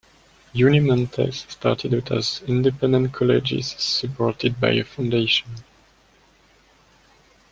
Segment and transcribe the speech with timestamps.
[0.55, 5.51] Unimontes started out as independent colleges, supported by a foundation.